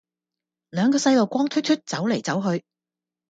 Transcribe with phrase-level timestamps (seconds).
[0.71, 2.65] 兩個細路光脫脫走黎走去